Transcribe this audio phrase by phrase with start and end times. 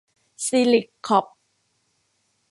[0.45, 1.25] ซีลิค คอร์พ